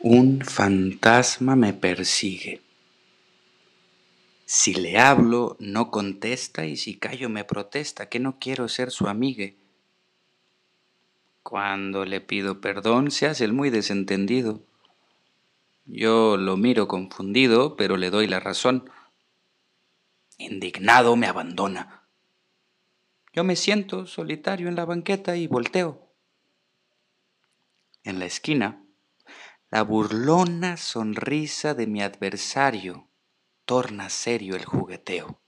Un 0.00 0.42
fantasma 0.42 1.56
me 1.56 1.72
persigue. 1.72 2.62
Si 4.46 4.72
le 4.72 4.96
hablo, 4.96 5.56
no 5.58 5.90
contesta 5.90 6.66
y 6.66 6.76
si 6.76 6.96
callo 6.96 7.28
me 7.28 7.42
protesta 7.42 8.08
que 8.08 8.20
no 8.20 8.38
quiero 8.38 8.68
ser 8.68 8.92
su 8.92 9.08
amigue. 9.08 9.56
Cuando 11.42 12.04
le 12.04 12.20
pido 12.20 12.60
perdón 12.60 13.10
se 13.10 13.26
hace 13.26 13.44
el 13.44 13.52
muy 13.52 13.70
desentendido. 13.70 14.62
Yo 15.84 16.36
lo 16.36 16.56
miro 16.56 16.86
confundido, 16.86 17.74
pero 17.74 17.96
le 17.96 18.10
doy 18.10 18.28
la 18.28 18.38
razón. 18.38 18.88
Indignado 20.36 21.16
me 21.16 21.26
abandona. 21.26 22.04
Yo 23.34 23.42
me 23.42 23.56
siento 23.56 24.06
solitario 24.06 24.68
en 24.68 24.76
la 24.76 24.84
banqueta 24.84 25.36
y 25.36 25.48
volteo. 25.48 26.06
En 28.04 28.20
la 28.20 28.26
esquina 28.26 28.84
la 29.70 29.82
burlona 29.84 30.76
sonrisa 30.78 31.74
de 31.74 31.86
mi 31.86 32.02
adversario 32.02 33.10
torna 33.66 34.08
serio 34.08 34.56
el 34.56 34.64
jugueteo. 34.64 35.42